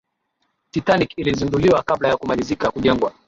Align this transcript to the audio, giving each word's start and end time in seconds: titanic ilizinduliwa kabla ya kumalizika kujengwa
titanic 0.71 1.17
ilizinduliwa 1.17 1.83
kabla 1.83 2.07
ya 2.09 2.17
kumalizika 2.17 2.71
kujengwa 2.71 3.13